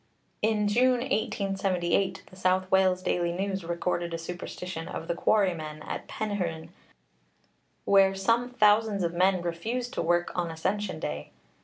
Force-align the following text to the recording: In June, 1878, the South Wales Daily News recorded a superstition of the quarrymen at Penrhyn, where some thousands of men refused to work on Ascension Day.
In 0.41 0.67
June, 0.67 1.01
1878, 1.01 2.23
the 2.25 2.35
South 2.35 2.71
Wales 2.71 3.03
Daily 3.03 3.31
News 3.31 3.63
recorded 3.63 4.15
a 4.15 4.17
superstition 4.17 4.87
of 4.87 5.07
the 5.07 5.13
quarrymen 5.13 5.83
at 5.83 6.07
Penrhyn, 6.07 6.69
where 7.85 8.15
some 8.15 8.49
thousands 8.49 9.03
of 9.03 9.13
men 9.13 9.43
refused 9.43 9.93
to 9.93 10.01
work 10.01 10.35
on 10.35 10.49
Ascension 10.49 10.99
Day. 10.99 11.29